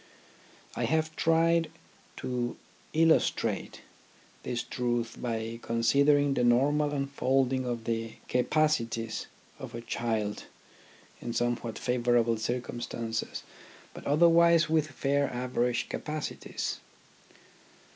[0.75, 1.69] I have tried
[2.17, 2.57] to
[2.91, 3.81] illustrate
[4.41, 9.27] this truth by considering the normal unfolding of the capacities
[9.59, 10.45] of a child
[11.21, 13.43] in somewhat favourable circumstances
[13.93, 16.79] but otherwise with fair average capacities.